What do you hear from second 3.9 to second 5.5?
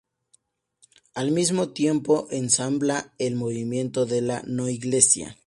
de la No-Iglesia.